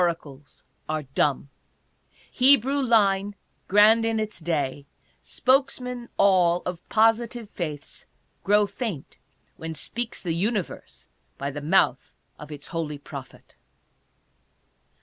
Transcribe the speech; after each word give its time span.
Oracles 0.01 0.63
are 0.89 1.03
dumb. 1.03 1.51
Hebrew 2.31 2.81
line, 2.81 3.35
grand 3.67 4.03
in 4.03 4.19
its 4.19 4.39
day, 4.39 4.87
spokesmen 5.21 6.09
all 6.17 6.63
of 6.65 6.81
positive 6.89 7.47
faiths, 7.51 8.07
grow 8.43 8.65
faint 8.65 9.19
when 9.57 9.75
speaks 9.75 10.19
the 10.23 10.33
Universe 10.33 11.07
by 11.37 11.51
the 11.51 11.61
mouth 11.61 12.15
of 12.39 12.51
its 12.51 12.69
holy 12.69 12.97
prophet. 12.97 13.53